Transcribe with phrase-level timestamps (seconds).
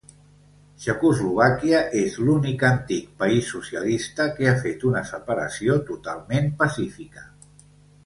[0.85, 7.31] Txecoslovàquia és l'únic antic país socialista que ha fet una separació totalment pacífica.